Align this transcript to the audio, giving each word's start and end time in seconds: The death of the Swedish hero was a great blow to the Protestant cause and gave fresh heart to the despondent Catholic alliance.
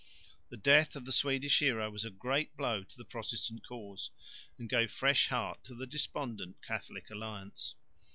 The 0.49 0.57
death 0.57 0.95
of 0.95 1.05
the 1.05 1.11
Swedish 1.11 1.59
hero 1.59 1.87
was 1.91 2.03
a 2.03 2.09
great 2.09 2.57
blow 2.57 2.83
to 2.83 2.97
the 2.97 3.05
Protestant 3.05 3.61
cause 3.67 4.09
and 4.57 4.67
gave 4.67 4.89
fresh 4.91 5.27
heart 5.27 5.63
to 5.65 5.75
the 5.75 5.85
despondent 5.85 6.59
Catholic 6.63 7.11
alliance. 7.11 7.75